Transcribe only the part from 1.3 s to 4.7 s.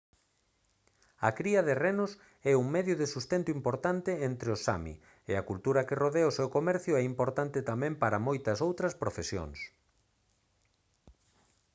cría de renos é un medio de sustento importante entre os